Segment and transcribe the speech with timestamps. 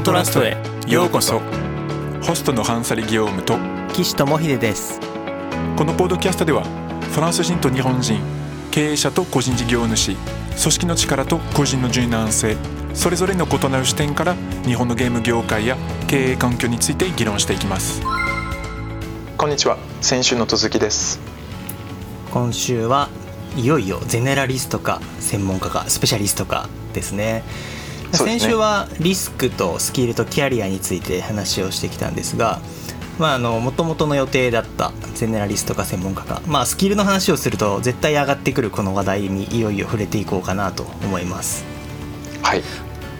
[0.00, 1.42] ントラストへようこそ。
[2.22, 3.58] ホストのハンサリ・ギオームと
[3.92, 4.98] 岸智秀です。
[5.76, 6.64] このポッドキャストでは
[7.12, 8.18] フランス人と日本人
[8.70, 12.56] 経営者と個人事業主組織の力と個人の柔軟性
[12.94, 15.76] それぞれの異なる視点から日本のゲーム業界や
[16.08, 18.00] 経営環境について議論していきます。
[19.36, 19.76] こんにちは。
[20.00, 21.20] 先週の続きです。
[22.32, 23.10] 今週は
[23.54, 27.42] いよいよゼネラリストか専門家かスペシャリストかですね
[28.12, 32.60] 先週はリスクとスキルとキャリアについて話をしてきたんですが
[33.18, 41.64] もともとの予定だったゼネラリストか専門家か、まあ、スキルの話をすると絶対上がってくるこの話題にいよいよ触れていこうかなと思います。
[42.42, 42.62] はい。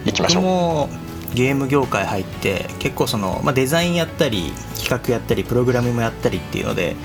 [0.05, 0.43] 行きましょう。
[0.43, 0.89] も
[1.35, 6.95] ゲーム業界入って結構その、まあ、デザインやったり企画やったりプログラムもやったりっていうので、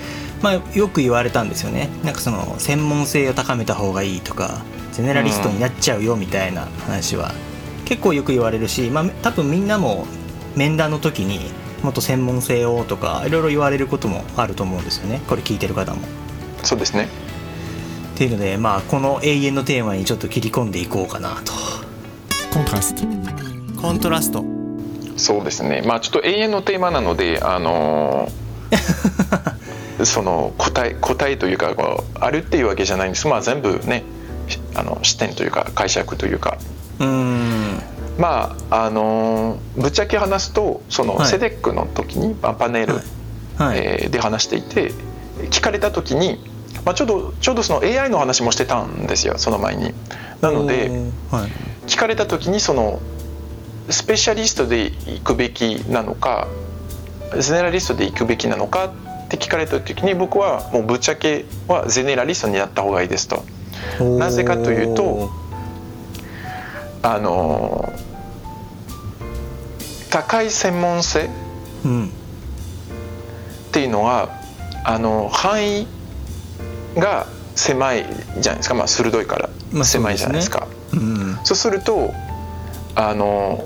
[0.41, 1.89] まあ、よく言われたんですよね。
[2.03, 7.31] なんかその専門性を高めた方がいいとかゼネラリストになっちゃうよみたいな話は
[7.87, 10.05] 結構よく言われるし、まあ、多分みんなも
[10.57, 11.39] 面談の時に
[11.81, 15.21] もっと専門性をとかいろいろ言われることもあると思うんですよね。
[15.27, 16.01] これ聞いてる方も。
[16.63, 17.07] そうですね。
[18.15, 21.53] っていうので、まあ、この永遠のテーマにちょっと切り込んでいこうかなと。
[22.53, 23.03] コントラスト。
[23.81, 24.43] コントラスト。
[25.15, 25.81] そうですね。
[25.85, 31.73] まあちょっと永遠のテーマなのであのー、 その答え答えというか
[32.19, 33.27] あるっていうわけじゃないんです。
[33.27, 34.03] まあ全部ね
[34.75, 36.57] あの視点というか解釈というか
[36.99, 37.81] うん。
[38.17, 42.95] まああのぶっちゃけ話すとその、セデックの時に、まあ、パネル、
[43.57, 44.91] はい、えー、で話していて
[45.51, 46.39] 聞かれた時に、
[46.83, 49.93] まあ、ちょうどちょうどその AI の話もしてたんですよその前に。
[50.41, 50.89] なので、
[51.31, 52.99] はい、聞かれた時にその
[53.89, 56.47] スペシャリストで行くべきなのか
[57.39, 58.93] ゼネラリストで行くべきなのか
[59.25, 63.43] って聞かれた時に僕はもうぶっちゃけはゼネラリストになった方がいいですと。
[63.99, 65.29] なぜかというと
[67.01, 67.93] あの
[70.09, 71.29] 高い専門性っ
[73.71, 74.29] ていうのは、
[74.83, 75.87] あの範囲
[76.95, 78.05] が狭い
[78.39, 80.67] じゃないですか、まあ、鋭いから狭いじゃないですか。
[80.91, 82.13] そう、ん、そうすると
[82.95, 83.63] あの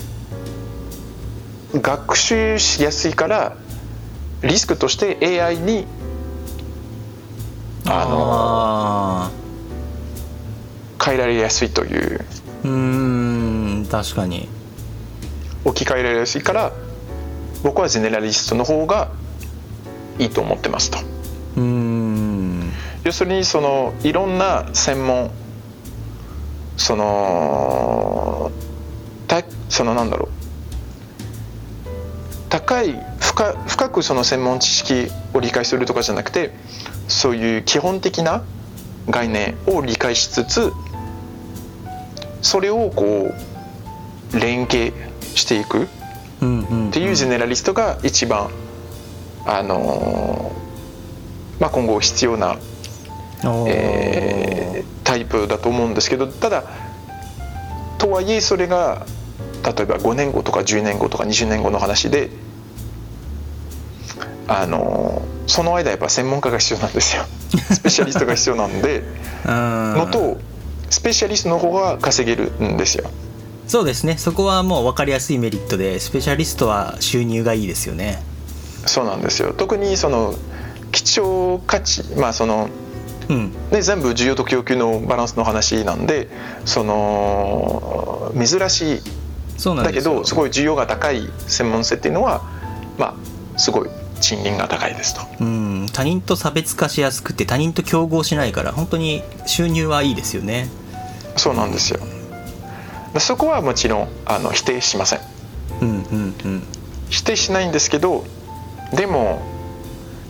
[1.73, 3.55] 学習しやすいから
[4.41, 5.85] リスクとして AI に
[7.85, 9.31] あの
[11.03, 12.25] 変えられやすいという。
[12.63, 13.30] うん
[13.91, 14.47] 確かに。
[15.66, 16.72] 置き換えられやすいから
[17.62, 19.12] 僕はゼネラリストの方が
[20.18, 20.97] いいと思ってますと。
[21.57, 22.72] うん。
[23.03, 25.29] 要するにそのいろんな専門
[26.78, 28.52] その
[29.28, 30.29] たそのなんだろう。
[32.50, 36.53] 高い深深くその専門知識を理解するとかじゃなくて
[37.08, 38.44] そういう基本的な
[39.09, 40.72] 概念を理解しつつ
[42.41, 43.50] それをこう
[44.33, 44.93] 連携
[45.35, 45.87] していくっ
[46.91, 48.49] ていうゼネラリストが一番
[49.45, 50.51] あの
[51.59, 52.57] まあ今後必要な、
[53.67, 56.63] えー、タイプだと思うんですけどただ
[57.97, 59.05] とはいえそれが
[59.63, 62.29] 例えば5年後とか10年後とか20年後の話で
[64.47, 67.23] あのその間やっぱ専門家が必要なんですよ。
[67.71, 69.03] スペシャリストが必要なんで
[69.45, 70.37] のと
[70.89, 73.09] スペシャリストの方が稼げるんですよ
[73.71, 74.17] そうですね。
[74.17, 78.21] そこはもう分かりやすいメリットでスペシャリストは収入がいいですよね。
[78.85, 79.53] そうなんですよ。
[79.53, 80.35] 特にその
[80.91, 82.67] 貴重価値まあその、
[83.29, 83.53] うん。
[83.71, 86.27] ね、全部需要と供給のバランスの話なんで
[86.65, 89.01] その珍しい。
[89.63, 92.41] だけどすごい需要が高い専門性っていうのは
[92.97, 93.15] ま
[93.55, 93.89] あすごい
[94.19, 95.21] 賃金が高いですと。
[95.39, 95.87] うん。
[95.93, 100.67] 他人と差別化しやすくて他人と競合しないから本当に収入はいいですよね。
[101.37, 102.01] そうなんですよ
[103.19, 105.19] そこはもちろんあの否定しません,、
[105.81, 106.63] うんうんうん、
[107.09, 108.23] 否定しないんですけど
[108.94, 109.41] でも、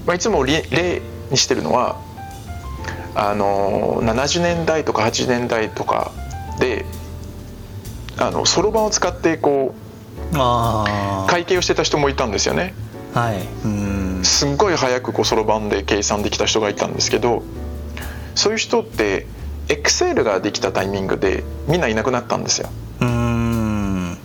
[0.05, 1.97] まあ、いつも例にしてるのは
[3.15, 6.11] あの70年代とか80年代とか
[6.59, 6.85] で
[8.45, 12.73] そろばんを使ってこう会計をしてた人もいたんですよね。
[13.13, 14.21] はい、うん。
[14.23, 17.43] すっごい早くそろばんで計算できた人がいたんですけど
[18.35, 19.27] そういう人って
[19.71, 22.69] エクセルができたタイミングでみんないなくなったんですよ。
[22.99, 24.17] うん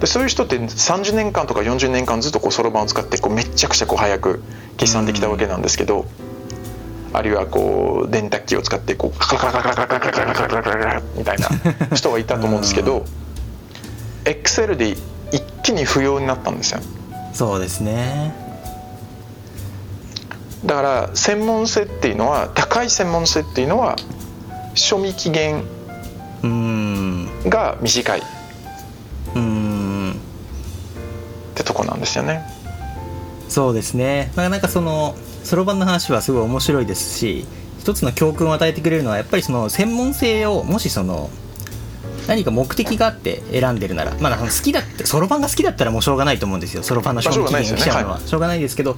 [0.00, 4.42] でそういう人って30年間とか40年間ずっとそろばんを使ってこうめちゃくちゃこう早く
[4.76, 6.06] 計算できたわけなんですけど。
[7.12, 11.48] あるいはこう電卓機を使ってこうカカカカカカカカカカカカカみたいな
[11.96, 13.04] 人がいたと思うんですけど、
[14.24, 15.00] エクセルで一
[15.64, 16.80] 気に不要になったんですよ。
[17.32, 18.32] そうですね
[20.64, 23.96] だから専門性っていうのは高い専門性っていうのは
[24.74, 25.64] 賞味期限
[27.48, 28.22] が短い。
[29.34, 29.70] うん
[31.90, 32.42] なんですよね。
[33.48, 37.44] そうですね、まあ、なんかそのそろばんの話はすごい面白いですし
[37.80, 41.30] 一つの教訓を与えてくれるのはやっぱりその専門性をもしその
[42.28, 46.84] 何か目的があって選んでるならまあ好きだってそろばんが好きだったらもうしょうがないと思うんですよ。
[46.84, 48.20] そろばんの賞味期限が来ちゃうのは。
[48.20, 48.96] しょうがないですけど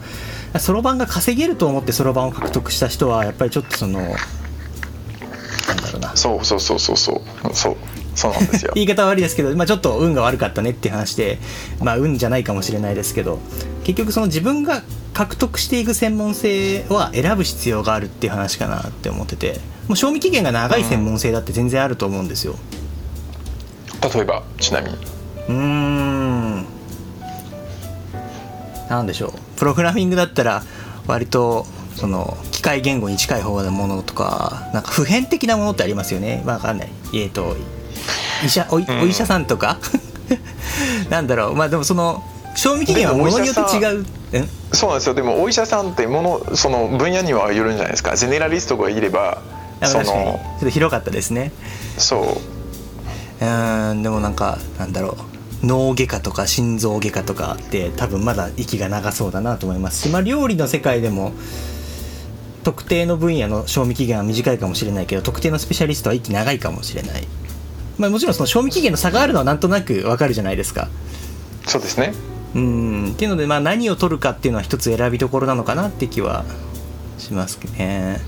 [0.58, 4.14] そろばんが稼げると思ってそろばんを獲得した人はやっぱりちょっとその
[6.14, 7.76] そうそうそうそうそうそう
[8.14, 8.72] そうなんですよ。
[8.76, 11.38] 言い方悪いですけど、まあ、ちょっと運が悪かったねっていう話で、
[11.80, 13.38] まあ、運じゃないかもしれないですけど
[13.84, 14.82] 結局その自分が
[15.14, 22.56] 獲得していく専門性は選ぶ必要があるっていう話かなって思っててもう賞味期限が長い専門性だって全然あると思うんですよ、
[24.02, 24.96] うん、例えばちなみに。
[25.48, 26.66] うん。
[28.88, 29.32] なんでしょう。
[29.58, 30.62] プログラミングだったら
[31.06, 31.66] 割と
[31.96, 36.42] その機械言語に近い方のものとかなんか普遍的なものってありますよね。
[36.46, 36.88] わかんない。
[37.14, 37.56] えっ、ー、と
[38.44, 39.78] 医者おお医者さんとか。
[41.10, 41.54] なんだろう。
[41.54, 42.22] まあでもその
[42.54, 44.06] 賞味期限はものによって違う。
[44.72, 45.14] そうなんですよ。
[45.14, 48.16] でもお医者さんってものその分野にはよるんじゃないですか。
[48.16, 49.42] ゼネラリストがいれば
[49.82, 51.52] そのちょっと広かったですね。
[51.98, 52.38] そ
[53.40, 53.44] う。
[53.44, 55.32] うんでもなんかなんだろう。
[55.64, 61.32] 脳外科とか心臓外科とかって多分まだ息が長そうだなと思いますし、まあ、料理の世界でも
[62.64, 67.26] 特定の分野の賞味期限は短いかもしれないけど特定のスペシャリストは息長いかもしれない、
[67.98, 70.88] まあ、もちろんその賞味期限の差があるのはなんとなくわかるじゃないですか。
[71.66, 72.12] そうですね。
[72.54, 73.10] うん。
[73.12, 76.44] っていうので、まあ、何を取るかっていうのは一つ選びどころなのかなって気は
[77.18, 78.20] しますね。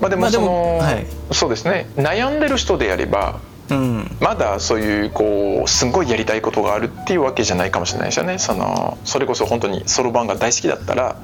[0.00, 1.88] まあ、でもその、はい、そうですね。
[1.96, 8.38] 悩んでる人であれば、うん、まだそういうこうすごいやりたいことがあるっていうわけじゃないかもしれないですよね。
[8.38, 11.16] そのそれこそ本当にそろばんが大好きだったら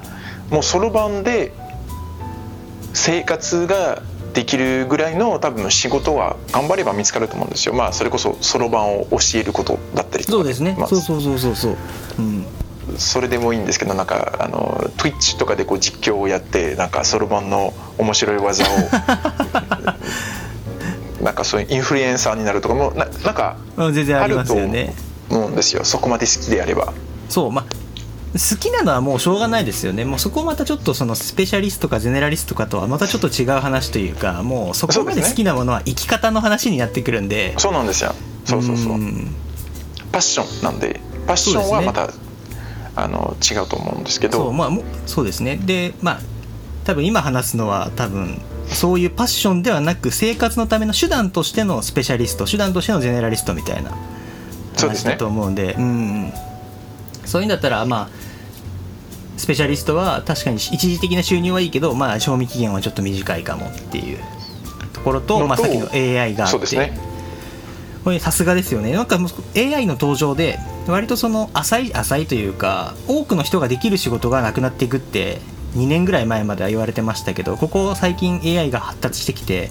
[0.49, 1.51] もうそろばんで
[2.97, 4.01] 生活が
[4.33, 7.73] できるぐらいの多分仕事は頑張れば見つかると思うんですよ。
[7.73, 11.75] まあそれこそそろばんを教えることだったりとか、そうですね、まあ、そうそうそうそうそう、
[12.19, 12.45] うん、
[12.97, 18.67] それでもいいんですけどなんかあの Twitch とかでこう実況をやってなんかそろばんの面白い技を。
[21.23, 23.89] なんかそういうインフルエンサーになるとかもななんかあ
[24.27, 25.83] ると思うんですよ。
[25.83, 26.93] そこまで好きであれば。
[27.27, 27.65] そうまあ
[28.33, 30.05] 好きなのはもうしょうがないですよね。
[30.05, 37.53] もうそこまたちょっとそのスペシャリストかゼネラリストかとはまたちょっと違う話というかもうそこまで好きなものは生き方の話になってくるんで。
[37.57, 38.13] そうなんですよ。
[38.45, 38.99] そうそうそう。
[40.11, 42.13] パッションなんでパッションはまた、ね、
[42.95, 44.37] あの違うと思うんですけど。
[44.37, 44.71] そう,、まあ、
[45.05, 45.57] そうですね。
[45.57, 46.19] でまあ
[46.83, 53.91] 多分今話すのは多分そういうパッションではなく生活のための手段としてのスペシャリスト手段としてのゼネラリストみたいな
[54.77, 56.33] 話だと思うんで、ね、うん
[57.27, 58.09] そういうんだったらまあ
[59.37, 64.19] スペシャリストは確かに一時的な収入はいいけど、まあ、賞味期限はちょっと短いかもっていう
[64.93, 66.97] ところと、まあ、さっきの AI があって、ね、
[68.03, 68.91] これさすがですよね。
[68.93, 69.19] なんか
[69.55, 70.57] AI の登場で
[70.87, 75.39] 割とその浅い浅いというか多くの人ができる仕事がなくなっていくって
[75.75, 79.69] 2年ぐらい前までは言われてましたけどここ最近 AI が発達してきて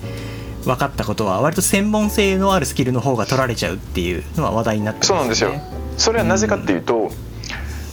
[0.65, 5.53] 分かったことは割と専門性のあるスキルの方が取られちゃうっていうのは話題になってます、ね、そうなんですよ。
[5.97, 7.26] それはなぜかっていうと、うん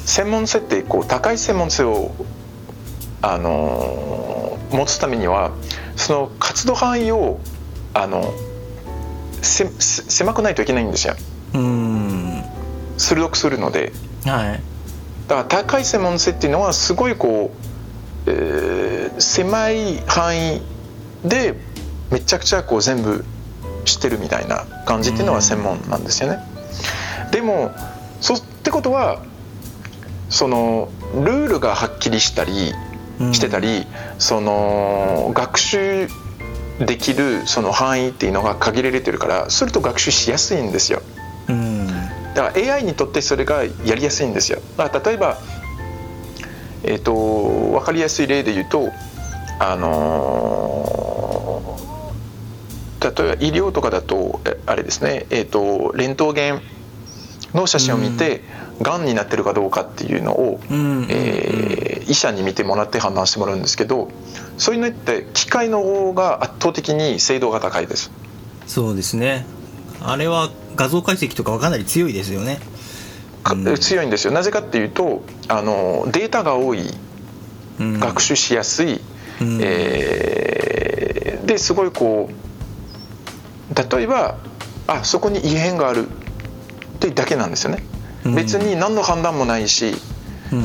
[0.06, 2.12] 専門性ってこう高い専門性を
[3.22, 5.52] あの持つためには
[5.96, 7.40] その活動範囲を
[7.94, 8.34] あの
[9.42, 11.16] せ狭くないといけないんですよ。
[11.54, 12.44] うん
[12.98, 13.92] 鋭くするので、
[14.26, 14.62] はい、
[15.28, 17.52] だから高い専門性っていうのはすごいこ
[18.26, 20.62] う、えー、狭い範囲
[21.24, 21.56] で
[22.12, 23.24] めちゃくちゃこう全部
[23.86, 26.40] 知ってるみたいな感じっていうのは専門なんですよね。
[27.32, 27.72] でも
[28.22, 29.22] そってことは
[30.30, 32.74] そのルールがはっきりしたり
[33.32, 33.86] してたり、うん、
[34.18, 36.08] その学習
[36.80, 41.02] できるその範囲っていうのが限られてるからすると学習しやすいんですよ。
[41.48, 41.88] うん、
[42.34, 44.60] だから AI にとってそれがやりやすいんですよ。
[44.78, 45.38] だから例えば、
[46.84, 48.92] えーと、分かりやすい例で言うと
[49.60, 56.62] あのー、例えば医療とかだとあれですね、えーと、レントゲン
[57.54, 61.08] の写真を見て、うんがんになってるかどうかっていうのを、うん。
[61.10, 64.10] えー、医者に見てもらって判断してもらうんですけど
[64.58, 68.12] そういうのって機械の方が圧倒的に精度が高いです。
[68.68, 69.46] そうですね。
[70.02, 72.60] あれは画像解析とかはかなり強いですよね、
[73.50, 74.34] うん、強いんですよ。
[74.34, 76.90] なぜかっていうとあのデータが多い、
[77.80, 79.00] うん、学習しやすい、
[79.42, 84.38] うん、えー、ですごいこう例えば
[84.88, 86.12] あそこに異変があるっ
[87.00, 87.84] てだけなんですよね
[88.26, 89.96] 別に何の判断もないし、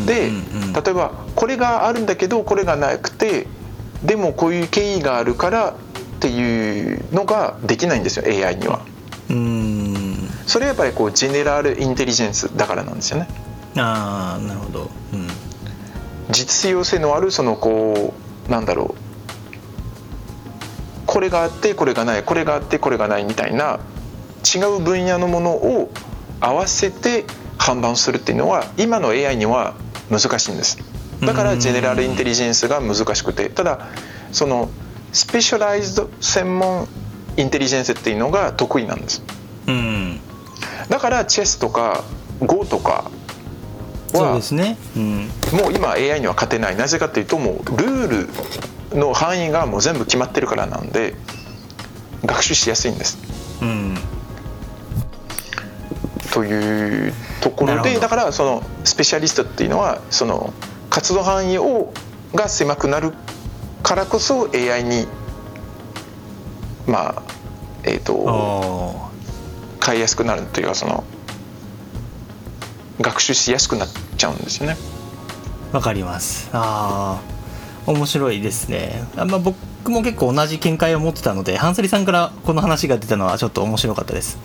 [0.06, 0.30] で
[0.74, 3.46] 例えばこれがあるんだけどこれがなくて
[4.02, 5.74] でもこういう経緯があるからっ
[6.20, 8.80] ていうのができないんですよ AI には。
[10.46, 13.28] それはやっぱりこうジェネラルインテリジェンスだからなんですよね。
[13.76, 15.28] ああなるほど、うん、
[16.30, 18.14] 実用性のあるそのこ
[18.48, 19.00] うなんだろう。
[21.06, 22.22] これがあってこれがない。
[22.22, 23.80] これがあってこれがないみたいな
[24.44, 25.90] 違う分野のものを
[26.40, 27.24] 合わせて
[27.58, 29.74] 販売するっていうのは今の AI には
[30.10, 30.78] 難しいんです。
[31.20, 33.88] だからジェネラルインテリジェンスが難しくてただ
[34.30, 34.70] その
[35.12, 36.86] スペシャライズド専門
[37.36, 39.22] インテリジェンスっていうのが得意なんです、
[39.66, 40.20] うん、
[40.88, 42.04] だからチェスとか
[42.40, 43.10] Go とか
[44.14, 46.76] そうですね、うん、もう今 AI には勝てない。
[46.76, 51.14] なぜかっていうともうルールの範囲がもう全部決まってるからなんで
[52.24, 53.18] 学習しやすいんです、
[53.60, 53.96] うん、
[56.32, 60.52] というところでだからそのスペシャリストっていうのはその
[60.90, 61.92] 活動範囲を
[62.34, 63.12] が狭くなる
[63.82, 65.06] からこそ AI に
[66.86, 67.22] まあ
[67.84, 69.10] えっ、ー、と
[69.84, 71.04] 変えやすくなるというかその
[73.00, 74.76] 学習しやすくなっちゃうんですよね。
[75.72, 76.48] わかります。
[76.52, 77.20] あ
[77.86, 79.04] あ面白いですね。
[79.16, 79.56] あ、まあ、僕
[79.90, 84.38] も結構同じ見解を持ってたのでハンサリさんからこの話が出たのはちょっと面白かったです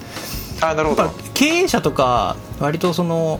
[0.69, 1.09] あなるほど。
[1.33, 3.39] 経営者とか割とその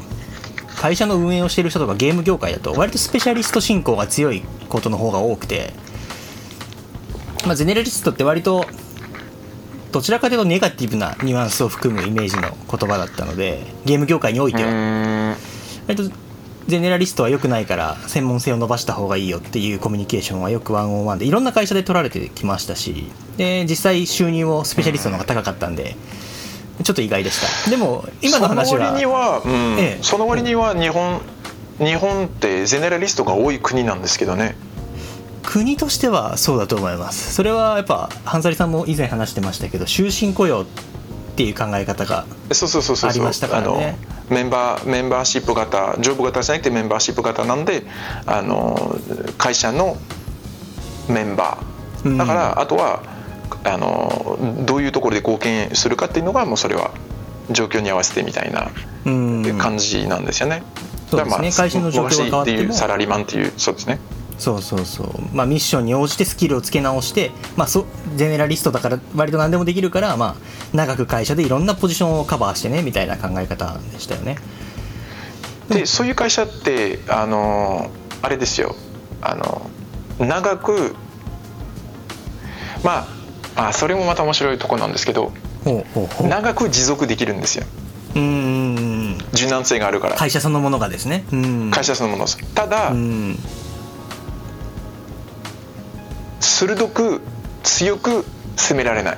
[0.76, 5.74] 会社の運営をしている人とかゲーム業界だと割とスペシャリスト進行が強いことの方が多くて、
[7.46, 8.66] まあ、ゼネラリストって割と
[9.92, 15.38] どちらかというとネガティブなニュアンスを含むイメージの言葉だったのでゲーム業界においては。
[15.88, 16.16] 割と
[16.68, 25.98] ゼネラリストは良くないから専門性を伸ばした方がいいよっていうコミュニケーションはよくワンオンワンでいろんな会社で取られてきましたしで実際収入もスペシャリストの方が高かったんで
[26.84, 27.70] ちょっと意外でした。
[27.70, 29.52] でも今の話はその割には、うん。
[29.80, 31.22] ええ、その割には日本
[31.80, 34.56] 日本ってゼネラリストが多い国なんですけどね。
[35.44, 37.34] 国としてはそうだと思います。
[37.34, 40.66] それはやっぱハンさんも以前話してましたけど終身雇用っ
[41.36, 43.98] ていう考え方がありましたからね。
[44.30, 47.84] メンバーメンバーシップ型ジョブ型じゃなくてメンバーシップ型なんで
[48.26, 48.98] あの
[49.38, 49.98] 会社の
[51.10, 52.18] メンバー。
[52.18, 53.02] だから、あとは
[53.64, 56.92] あのどういうところで貢献するかっていうのがもうそれは
[57.52, 58.72] 状況に合わせてみたいな
[59.58, 60.64] 感じなんですよね。
[61.10, 62.74] そうですね、会社の状況がっても。
[62.74, 64.00] サラリーマンっていうそうですね。
[64.40, 67.86] そうそうそう、まあ、ミッションに応じてスキルをつけ直して、まあ、そ
[68.16, 74.38] ゼネラリストだから割と何でもできるから、まあ、長く会社でいろんなポジションをカバーしてねみたいな考え方でしたよね。
[75.70, 77.90] でそういう会社ってあの
[78.22, 78.76] あれですよ。
[79.22, 79.70] あの
[80.20, 80.96] 長く
[82.84, 83.08] まあ
[83.56, 85.32] あそれもまた面白いとこなんですけど
[86.22, 87.66] 長く持続できるんですよ。
[88.16, 90.16] うん柔軟性があるから。
[90.16, 91.24] 会社そのものがですね。
[91.72, 92.94] 会社そのものただ
[96.40, 97.22] 鋭く
[97.64, 99.18] 強く攻められない。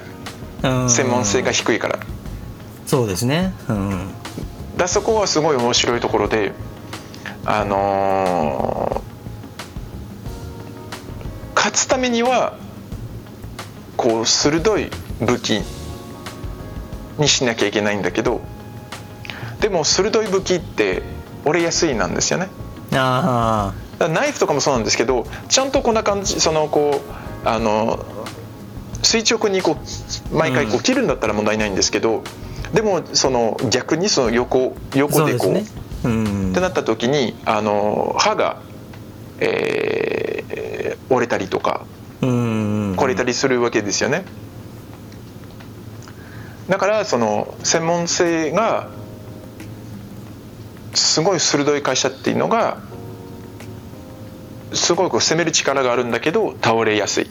[0.89, 2.00] 専門性が低いから。
[2.86, 3.54] そうですね。
[3.68, 4.08] うん。
[4.77, 6.51] だそこはすごい面白いところで
[7.46, 12.58] あのー、勝つためには
[14.05, 15.63] こう鋭い武器
[17.17, 18.41] にしなきゃいけないんだけど
[19.62, 21.01] でも鋭い武器って
[21.43, 22.50] 折れやすいなんですよね。
[22.93, 27.01] あナイフとかもそうなんですけどちゃんとこんな感じそのこ
[27.43, 28.05] うあの
[29.01, 29.75] 垂直にこ
[30.31, 35.65] う毎回こう切るんだったら問題ないんですけど、うん、でもその逆にその横横でこう、ね。
[36.03, 38.62] うん、ってなった時にあの刃が、
[39.39, 41.88] えー、折れたりとか、
[42.21, 42.54] うん、
[43.05, 44.25] 壊れたりするわけですよね。
[46.67, 48.89] だからその専門性が
[50.95, 52.79] すごい鋭い会社っていうのが
[54.74, 57.29] すごいこう攻める力があるんだけど倒れやすい。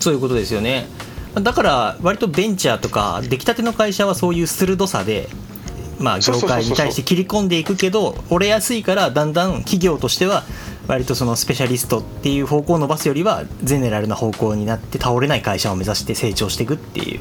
[0.00, 0.86] そういうことですよね。
[1.34, 5.28] だから割とベンチャーとか出来たての会社はそういう鋭さで
[5.98, 10.44] まあ業界に対して切り込んでいくけど折れやすいからだんだん企業としては
[10.88, 17.20] 割とそのスペシャリストっていう方向を伸ばすよりはゼネラルな方向になって倒れない会社を目指して成長していくっていう。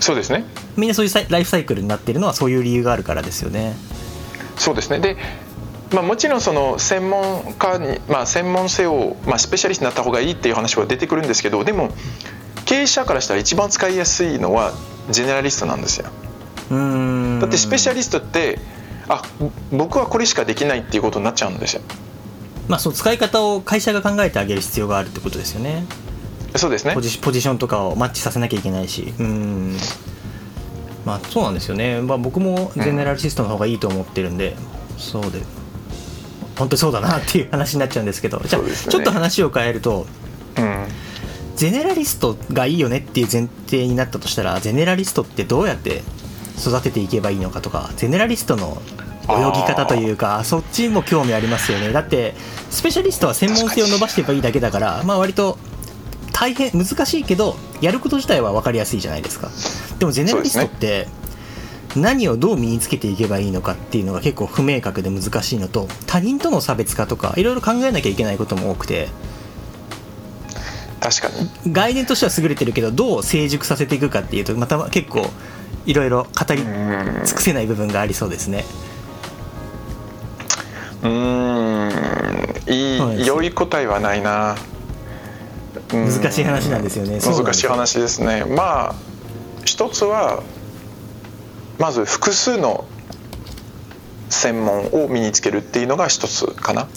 [0.00, 0.44] そうですね。
[0.76, 3.74] みんなそういうライフサイクルになってるのはそういう理由があるからですよね。
[4.56, 4.98] そうですね。
[4.98, 5.16] で
[5.92, 11.90] まあ、もちろんその専門家に、まあ、専門性を、まあ、スペシャリストになった方がいいっていう話は出てくるんですけどでも
[12.64, 14.72] 経営者からしたら一番使いやすいのは
[15.10, 16.06] ジェネラリストなんですよ。
[17.40, 18.58] だってスペシャリストって
[19.08, 19.22] あ
[19.70, 21.82] 僕はこれしかできないっていうことになっちゃうんですよ。
[22.68, 25.86] まあ、そう使い方を会社が考えてあげる必要があるってことですよね。
[26.56, 26.94] そうですね。
[26.94, 29.12] ポジポジションとかをマッチさせなきゃいけないし。
[29.18, 29.76] うん。
[31.06, 34.56] まあ、そうなんですよね、まあ、僕もゼネラリストの方がいいと思ってるんで、
[34.94, 35.40] うん、そうで
[36.58, 38.42] 本当にそうだなっていう話になっちゃうんですけど。
[38.44, 40.04] じゃちょっと話を変えると、
[40.58, 40.88] うん、
[41.54, 46.02] ゼネラリストがいいよねっていう前提になったとしたらゼネラリストってどうやって
[46.58, 48.82] 育てていけばいいのかとかゼネラリストの
[49.28, 51.92] 泳ぎ方というかそっちも興味ありますよね。
[51.92, 52.34] だって
[52.70, 55.58] スペシャリストは専門性を伸ばしていけばいいだけだからまあ割と
[56.32, 59.50] 大変難しいけどやること自体は分かりやすいじゃないですか。
[59.98, 61.08] でもゼネラリストって
[61.96, 69.08] 何をどう身につけていけばいいのかっていうのが結構不明確で難しいのと他人との差別化とかいろいろ考えなきゃいけないことも多くて。
[71.00, 71.28] 確か
[71.64, 71.72] に。
[71.72, 75.26] 概念としては優れてるけどどう成熟させていくかっていうとまた結構
[75.84, 78.64] いろいろ語り尽くせない部分がありそうですね。
[81.02, 81.90] うん。
[82.68, 84.56] いい良い答えはないな。
[85.92, 87.20] 難しい話なんですよね。
[87.20, 88.44] 難しい話ですね。
[88.44, 88.94] まあ
[89.64, 90.42] 一つは
[91.78, 92.86] まず複数の
[94.30, 96.88] 専門を身につけるっていうのが一つかな。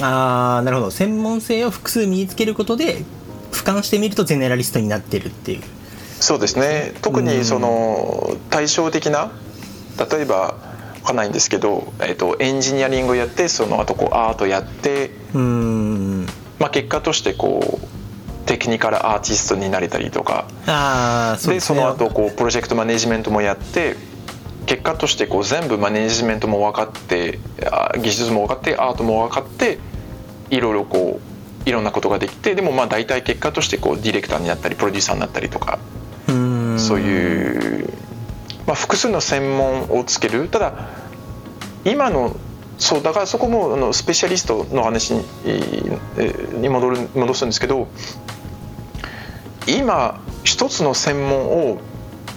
[0.00, 0.90] ああなるほど。
[0.90, 3.04] 専門性を複数身につけることで
[3.52, 5.62] 俯瞰してみるとゼネラリストになってるっていう。
[6.20, 6.94] そうですね。
[7.02, 9.30] 特にその対照的な
[10.10, 10.54] 例えば
[11.04, 16.26] 分かんないんですけど、えーと、エンジニアリングやってその後こうアートやってうん。
[16.58, 20.46] まあ、結果としてこうテクニカルアーティストになれたりとか。
[20.66, 23.96] あそで、ね、その後こうプロジェクトマネジメントもやって
[24.64, 27.38] 結果としてこう全部マネジメントも分かって
[28.00, 29.78] 技術も分かってアートも分かって
[30.48, 31.20] いろいろこ
[31.66, 35.78] ういろんなことができてでもまあ大体結果としてこうディレクターになったりプロデューサーになったりとか。
[36.78, 37.83] そういう、
[38.66, 40.48] まあ、複数の専門をつける。
[40.48, 40.72] ただ
[41.84, 42.36] 今の
[42.78, 45.24] そうだからそこもあのスペシャリストの話に
[46.60, 47.88] に戻る戻すんですけど
[49.66, 51.78] 今一つの専門を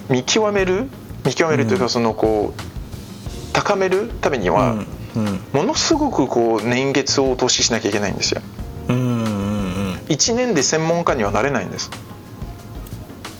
[0.08, 0.88] 見極める
[1.24, 4.76] 見極めるというか、そのこう高めるためには、
[5.52, 8.40] ものすごくこう年月を投資しなきゃいけないんですよ。
[8.88, 11.90] うんうんうん、1年で専門家にはなれないんです。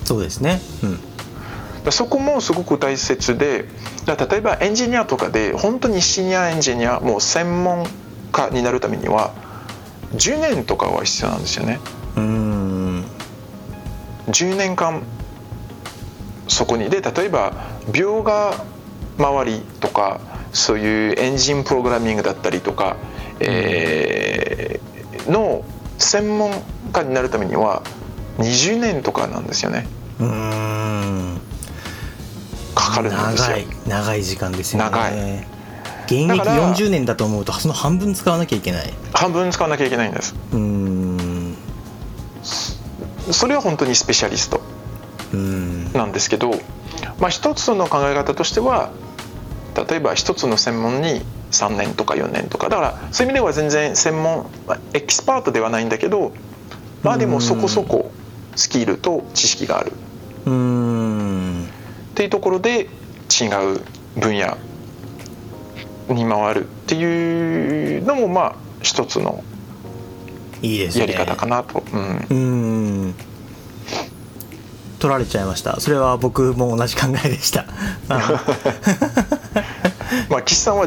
[0.04, 0.98] そうですね、うん、
[1.90, 3.66] そこもすごく大切で
[4.06, 7.86] 例えばエンジニアとかで本当にシニアエンジニアもう専門
[8.32, 9.32] 家になるためには
[10.14, 11.80] 10年とかは必要なんですよね。
[12.16, 13.04] うん
[14.28, 15.02] 10年間
[16.48, 17.52] そこにで例えば
[17.90, 18.64] 描画
[19.18, 20.20] 周りとか
[20.52, 22.96] そういうエンジンプログラミングだったりとか、
[23.40, 25.64] えー、の
[25.98, 26.50] 専門
[26.92, 27.82] 家になるためには
[28.38, 29.86] 20年とかなんですよね。
[30.20, 30.87] うん
[33.02, 33.56] かかるんですよ。
[33.56, 34.90] 長い長い時間ですよね。
[34.90, 35.58] 長い。
[36.06, 38.92] 現役40年だと思うとその半分使わなきゃいけない。
[39.12, 40.34] 半分使わなきゃいけないんです。
[40.52, 41.56] うん。
[43.30, 44.62] それは本当にスペシャリスト
[45.92, 46.52] なんですけど、
[47.18, 48.90] まあ、一つの考え方としては
[49.88, 52.68] 例えば一つの専門に3年とか4年とか。
[52.70, 54.46] だからそういう意味では全然専門
[54.94, 56.32] エキスパートではないんだけど
[57.02, 58.10] まあでもそこそこ
[58.56, 59.92] スキルと知識がある
[62.18, 62.88] っていうところで違う
[64.18, 64.58] 分野
[66.12, 69.44] に回るっていうのもまあ一つの
[70.60, 71.78] やり方かなと。
[71.78, 73.14] いいね、うん。
[74.98, 75.78] 取られちゃいました。
[75.78, 77.66] それは僕も同じ考えでした。
[80.28, 80.86] まあ岸さんは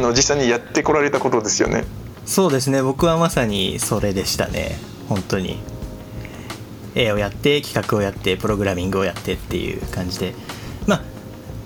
[0.00, 1.84] の実際にやってこられたことですよね。
[2.26, 2.82] そうですね。
[2.82, 4.76] 僕はまさにそれでしたね。
[5.08, 5.60] 本当に。
[6.96, 10.61] 絵をやって企画をやってプログラミングをやってっていう感じでまあ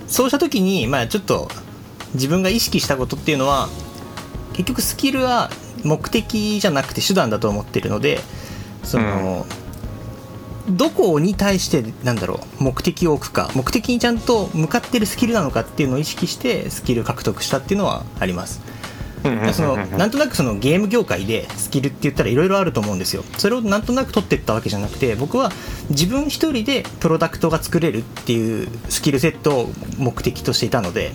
[0.09, 1.49] そうした時にまあちょっと
[2.15, 3.69] 自分が意識したことっていうのは
[4.53, 5.51] 結局スキルは
[5.85, 8.21] 目的じゃなくて手段だと思ってるので
[8.83, 9.47] その、
[10.67, 18.76] うん、どこに対してなんだろう目的を置くか目的にちゃんと向かってるスキルなのかっていうのを意識してスキル獲得したっていうのはあります。
[19.53, 23.25] そのなんとなくそのゲーム業界でスキルって言ったらいろいろあると思うんですよ。
[23.39, 25.51] それをなんとなく取っていったわけじゃなくて僕は
[25.91, 31.13] 自分一人でプロダクトが作れるっていうスキルセットを目的としていたので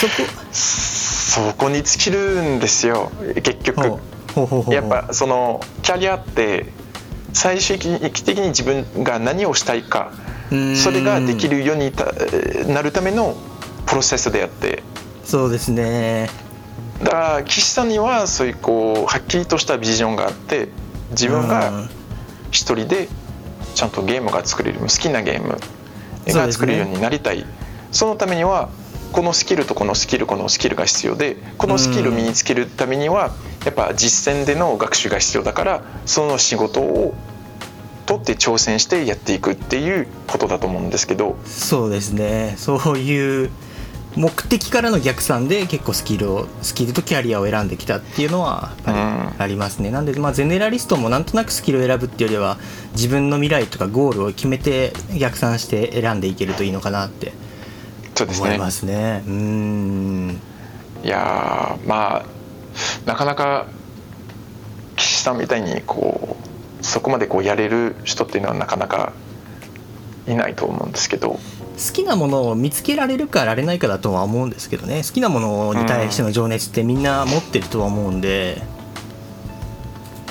[0.00, 0.12] そこ
[0.52, 3.10] そこに尽きるんですよ。
[3.34, 4.00] 結局。
[4.70, 6.66] やっぱそのキャリアって
[7.32, 10.12] 最終的に自分が何をしたいか
[10.74, 11.92] それができるように
[12.72, 13.36] なるための
[13.86, 14.82] プロセスであって
[15.24, 16.28] そうですね。
[17.02, 20.68] だから岸さんにはそういうこうはっきりとしたビジョンがあって
[21.10, 21.88] 自分が
[22.50, 23.08] 一人で
[23.74, 25.58] ちゃんとゲームが作れる好きなゲーム
[26.26, 27.44] が作れるようになりたい。
[27.90, 28.70] そ、ね,、のためには
[29.12, 33.32] このスキルとこのスキルこのスキルが必要でこのスキルを身につけるためには
[33.64, 37.14] やっぱ実践での学習が必要だからその仕事を
[38.06, 41.36] 取って挑戦してやっていくっていうことだと思うんですけど。
[41.46, 42.54] そうですね。
[42.58, 43.50] そういう
[44.16, 52.58] 目的からの逆算で結構スキルをスキルとキャリアを選んできたっていうのはやっぱりありますね、うん、なんでまあゼネラリストもなんとなくスキルを選ぶっていうよりは
[52.92, 57.32] 自分の未来とかゴールを決めて逆算して選んでいけるといいのかなって
[58.20, 59.24] 思いますね。
[59.26, 60.40] う、ね、ん。
[61.02, 62.24] いやまあ
[63.06, 63.66] なかなか
[64.96, 66.36] 岸さんみたいにこ
[66.80, 69.12] うそこまでこうやれる人っていうのはなかなか
[70.26, 71.30] いないと思うんですけど。
[71.30, 75.02] 好きなものを見つけられるかられないかだとは思うんですけどね。
[75.04, 78.62] 好きなものに対しての情熱ってみんな持ってるとは思うんで。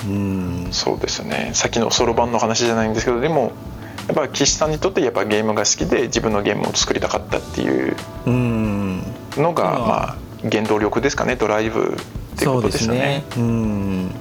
[0.06, 0.68] うん。
[0.72, 1.50] そうですね。
[1.54, 3.52] さっきのそろばんの話じゃないんですけどでも
[4.08, 7.96] やっぱ岸さんにとってやっぱゲームが好きで自分のゲームを作りたかったっていう
[9.36, 10.24] のがまあ。
[10.50, 11.36] 原動力ですかね。
[11.36, 11.96] ドライブ
[12.34, 13.24] っていうことですよね。
[13.36, 13.44] うね。
[13.44, 14.14] うん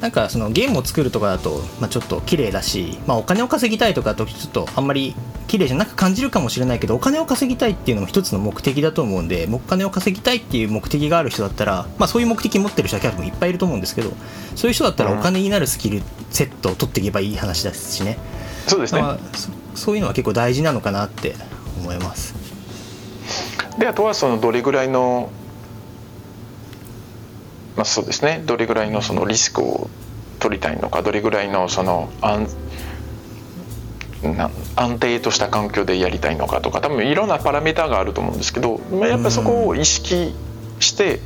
[0.00, 5.14] なんかそのゲームを作るとかだと、まあ、ちょっと綺麗だし、まあ、お金を稼ぎたいとかとちょっとあんまり
[5.46, 14.10] 綺麗じゃなく感じるかもしれないけどお金を稼ぎたいっていうのも一つの目的だと思うんでお金を稼ぎたいっていう目的がある人だったら、まあ、そういう目的持ってる人はキャラもいっぱいいると思うんですけど
[14.56, 18.16] そういう人だったらお金になるスキルセットを取っていけばいい話ですしね、
[18.66, 19.18] そうですね、まあ、
[19.74, 21.34] そういうのは結構大事なのかなって
[21.78, 22.34] 思います。
[23.78, 25.30] であとはそのどれぐらいの
[27.80, 29.88] まあ、そうですねどれぐらいのそのリスクを
[30.38, 32.54] 取りたいのかどれぐらいのその安
[34.76, 40.34] 安定とした環境でやりたいのかとか多分いろんなパラメーターがあると思うんですけど、まあ、やっぱりそこを意識
[40.78, 41.20] して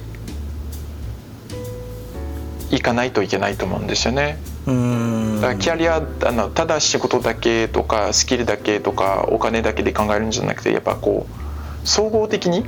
[2.70, 4.38] いかないといけないと思うんですよね。
[4.66, 12.64] だからキャリアあのただ仕事だけとかスキルだけとかお金だけで考えるんじゃなくてやっぱこう総合的に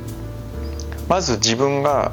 [1.09, 2.11] まず自分が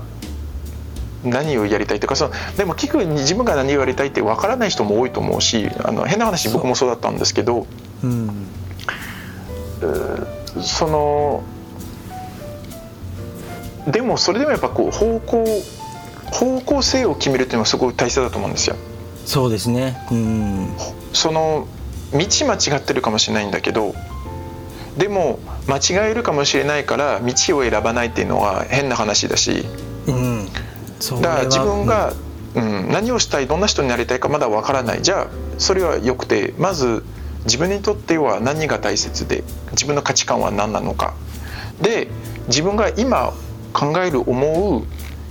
[1.24, 7.68] 何をやりたいとかそのでも聞くに自分が何をやりたいってわからない人も多いと思うしあの変な話僕もそうだったんですけど
[8.02, 8.48] そ,、うん、
[10.62, 11.44] その
[13.92, 15.46] でもそれでもやっぱこう方向
[16.32, 18.76] 方向性を決めるっていうのはすごい大切だと思うんですよ。
[19.26, 20.76] そうですね、うん、
[21.14, 21.68] その
[22.12, 23.96] 道間違ってるかもしれないんだけど
[24.98, 29.66] でも間違えるかもしれないから道を選ばないっていうのは変な話だし、
[30.08, 30.48] うん、
[31.22, 32.14] だから自分が、
[32.56, 35.02] うん、何をしたいどんな人になりたいかまだわからない。
[35.02, 35.28] じゃあ
[35.58, 37.04] それはよくてまず
[37.46, 41.14] 自分にとっては何が大切で自分の価値観は何なのか。
[41.82, 42.08] で
[42.48, 43.34] 自分が今
[43.74, 44.84] 考える思う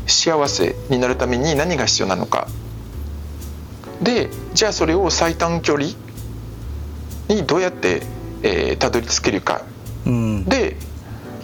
[0.07, 2.49] 幸せになるために何が必要なのか。
[4.03, 5.91] でじゃあそれを最短距離
[7.29, 8.03] にどうやって
[8.43, 9.63] えー、たどり着けるか、
[10.05, 10.77] うん、で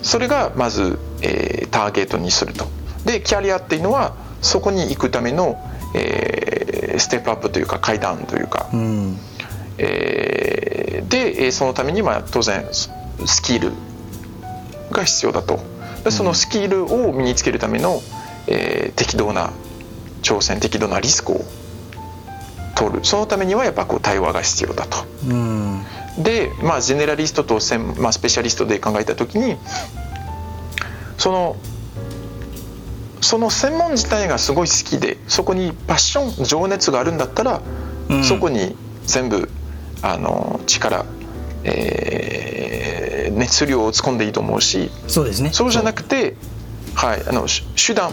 [0.02, 2.66] それがまず、えー、ターゲットにすると
[3.04, 5.58] でキャリアっていうのはそこに行くための、
[5.94, 9.18] えー、ステップアップというか階段というか、うん、
[9.78, 12.90] えー、でそのためには当然ス
[13.42, 13.72] キル
[14.90, 15.61] が必要だと。
[16.04, 18.00] でそのスキルを身につけるための、
[18.46, 19.52] えー、適度な
[20.22, 21.40] 挑戦適度なリスクを
[22.76, 23.04] 取る。
[23.04, 24.98] そのためにはやっぱこう対話が必要だと。
[25.28, 25.82] うん、
[26.18, 27.58] でまあジェネラリストと
[28.00, 29.56] まあ、スペシャリストで考えた時に
[31.18, 31.56] その
[33.28, 37.60] その専門自体がすごい好きでそこにパッション情熱があるんだったら、
[38.08, 39.50] うん、そこに全部
[40.00, 41.04] あの力、
[41.62, 45.50] えー、熱量を突っ込んでいいと思うしそうですね。
[45.52, 46.36] そうじゃなくて、
[46.94, 48.12] はい、あの手段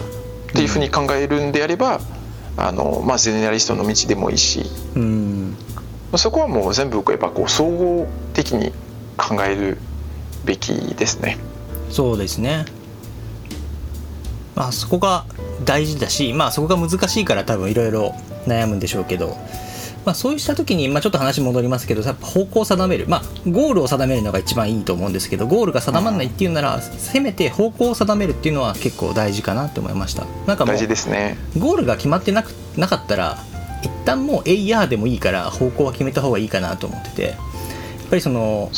[0.52, 1.96] ていうふうに考えるんであれば、
[2.58, 5.56] うん、あのまあ、ゼネラリストの道でもいいし、うん、
[6.16, 8.70] そこはもう全部やっぱこう総合的に
[9.16, 9.78] 考える
[10.44, 11.38] べきですね。
[11.88, 12.66] そうですね
[14.56, 15.26] まあ、そこが
[15.64, 18.14] 大事だし、まあ、そこが難しいから多分いろいろ
[18.46, 19.36] 悩むんでしょうけど、
[20.06, 30.24] まあ、そうした時に、まあ、ちょっと話戻りますけどやっぱ方向を定める、まあ、ゴールを定めるのが一番いいと思うんですけどゴールが定まらないっていうなら、せめて方向を定めるっていうのは結構大事かなって思いました。
[30.46, 31.36] なんかもう大事ですね。
[31.58, 33.38] ゴールが決まってなくなかったら
[33.82, 37.36] 一旦もうえいやーでもいいから方向は決めた方がいいかなと思っててやっ
[38.08, 38.70] ぱりその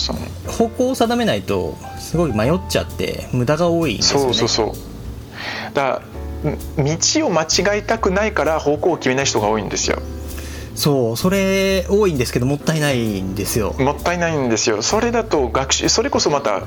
[0.47, 4.35] 方向を定めないとすごい迷っちゃって無駄が多いんですよね。
[4.35, 4.88] そうそうそう
[5.74, 6.03] だ
[6.77, 10.01] 道を間違えたくないから方向を決めない人が多いんですよ。
[10.74, 13.74] そうそれ多いんですけどもったいないんですよ。
[13.81, 14.81] もったいないんですよ。
[14.83, 16.62] それだと学習それこそまた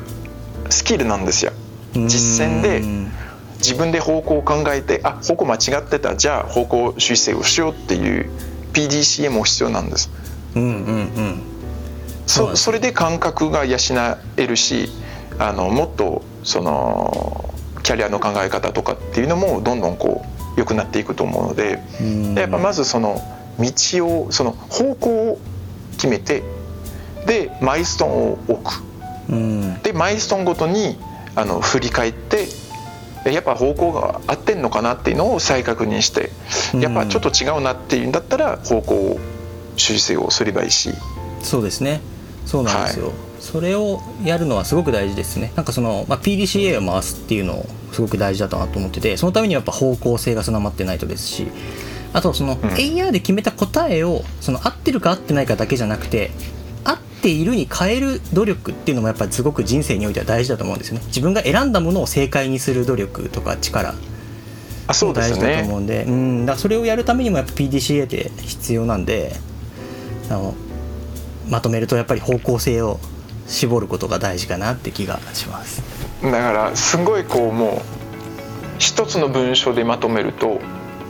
[0.69, 1.53] スキルなんですよ。
[1.93, 2.81] 実践で
[3.57, 6.17] 自分で方向を考えてあ方向間違ってた。
[6.17, 8.29] じゃあ方向修正をしようっていう
[8.73, 10.11] PDCA も必要なんです。
[10.55, 10.71] うんうんう
[11.21, 11.41] ん。
[12.27, 13.77] そそれで感覚が養
[14.37, 14.89] えるし
[15.39, 17.50] あのもっとその
[17.83, 20.23] キャリアの考え方とかっていうのもどんどんこ
[20.57, 21.79] う良くなっていくと思うので
[22.35, 23.21] やっぱまずその
[23.59, 23.71] 道
[24.05, 25.39] をその方向を
[25.93, 26.43] 決めて
[27.25, 28.83] でマイストーンを置く。
[29.83, 30.97] でマイストーンごとに
[31.35, 32.47] あの振り返って
[33.25, 36.31] やっぱ方向が合ってんのかなっていうのを再確認して
[36.75, 39.19] やっぱちょっと違うなっていうんだったら方向を
[39.77, 40.91] 修正をすればいいし。
[41.41, 42.01] そうですね。
[42.45, 45.51] そうなんですよ、はいそれをやるのはすごく大事ですね。
[45.57, 51.47] なんかその、まあ、PDCA を回すっていうのをすごく大事だなと思っててそのためにはやっぱ方向性が備わってないとですし
[52.13, 56.31] あとその、AR で決めた答えをその合ってるか合ってないかだけじゃなくて
[56.83, 61.03] 合っているに変える努力っていうのもやっぱりすごく人生においては大事だと思うんですよね。
[61.07, 63.95] 自分が選んだものを正解にする努力とか力
[64.87, 66.03] あそう大事だと思うんで。
[66.03, 66.45] うん。
[66.45, 69.33] だそれをやるためにもやっぱ PDCA って必要なんで
[70.29, 70.53] あの
[71.49, 72.99] まとめるとやっぱり方向性を
[73.51, 75.83] 絞ることが大事かなって気がします。
[76.23, 77.81] だからすごいこうもう
[78.79, 80.59] 一つの文章でまとめると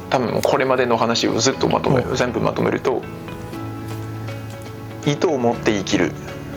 [0.09, 3.01] 多分これまでの話をずっとまとめる全部まとめると
[5.05, 6.11] 意図を持って生きる。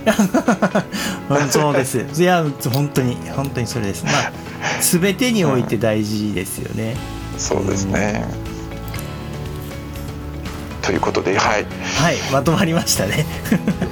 [1.51, 2.05] そうです。
[2.21, 4.05] いや本当に本当にそれです。
[4.05, 4.33] まあ
[4.81, 6.97] 全てにおいて大事ですよね、
[7.33, 8.44] うん、そうですね、うん、
[10.85, 11.65] ということではい。
[11.65, 13.25] はいまとまりましたね。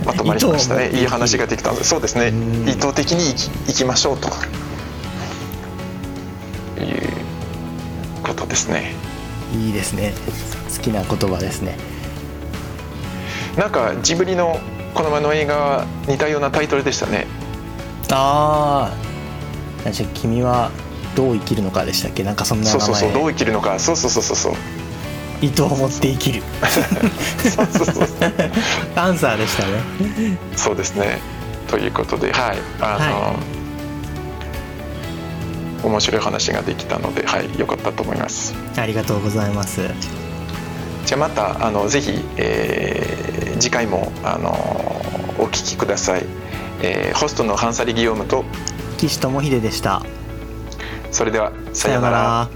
[0.04, 0.90] まとまりましたね。
[0.98, 1.84] いい話ができたので。
[1.84, 2.32] そうですね。
[2.66, 3.34] 意図的に
[3.66, 4.28] 生きましょうと
[6.80, 7.12] いう
[8.22, 8.94] ことですね。
[9.54, 10.12] いいですね。
[10.76, 11.78] 好きな言葉ですね。
[13.56, 14.58] なんかジブリの
[14.94, 17.26] この前の映画似たようなタイトルでしたね。
[18.10, 18.92] あ
[19.86, 20.70] あじゃ君は
[21.16, 22.22] どう生きるのかでしたっけ？
[22.22, 23.12] なんかそんなそうそうそう。
[23.12, 23.78] どう生きるのか。
[23.78, 24.54] そうそうそうそうそう
[25.42, 26.42] 意図を持って生きる。
[27.38, 28.06] そうそうそう
[28.96, 30.38] アンサーでしたね。
[30.56, 31.18] そうですね。
[31.68, 32.58] ということではい。
[32.80, 33.34] あの、は
[35.82, 37.50] い、面白い話ができたのではい。
[37.58, 38.54] 良かったと思います。
[38.76, 39.80] ありがとうございます。
[41.04, 44.50] じゃあまたあのぜひ、えー、次回もあの
[45.38, 46.24] お聞きください、
[46.80, 48.44] えー、ホストのハンサリ・ギヨームと
[48.98, 50.02] 岸智秀でした。
[51.10, 52.48] それではさようなら